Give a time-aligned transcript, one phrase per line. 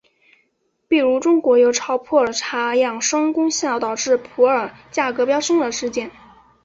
[0.89, 6.09] 譬如中国有炒作普洱茶养生功效导致普洱价格飙升的事件。